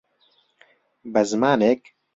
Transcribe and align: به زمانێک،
به 1.11 1.21
زمانێک، 1.29 1.81